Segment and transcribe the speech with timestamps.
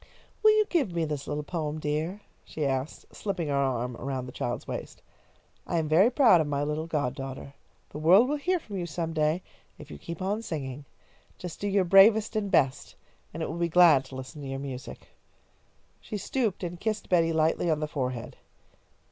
[0.41, 4.31] "Will you give me this little poem, dear?" she asked, slipping an arm around the
[4.31, 5.03] child's waist.
[5.67, 7.53] "I am very proud of my little god daughter.
[7.91, 9.43] The world will hear from you some day,
[9.77, 10.85] if you keep on singing.
[11.37, 12.95] Just do your bravest and best,
[13.31, 15.07] and it will be glad to listen to your music."
[15.99, 18.37] She stooped and kissed Betty lightly on the forehead.